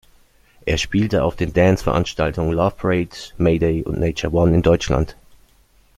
Er 0.65 0.79
spielte 0.79 1.23
auf 1.23 1.35
den 1.35 1.53
Dance-Veranstaltungen 1.53 2.53
Loveparade, 2.53 3.15
Mayday 3.37 3.83
und 3.83 3.99
Nature 3.99 4.33
One 4.35 4.55
in 4.55 4.63
Deutschland. 4.63 5.15